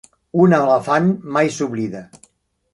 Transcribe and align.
Un 0.45 0.55
elefant 0.59 1.13
mai 1.37 1.53
s'oblida. 1.59 2.05